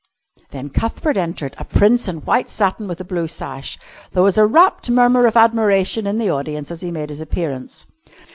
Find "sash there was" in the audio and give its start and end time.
3.27-4.35